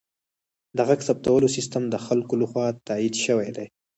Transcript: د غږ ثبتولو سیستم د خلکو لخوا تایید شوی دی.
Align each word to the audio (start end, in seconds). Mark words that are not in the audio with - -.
د 0.77 0.79
غږ 0.87 0.99
ثبتولو 1.07 1.47
سیستم 1.55 1.83
د 1.89 1.95
خلکو 2.05 2.33
لخوا 2.41 2.67
تایید 2.87 3.15
شوی 3.25 3.49
دی. 3.57 3.67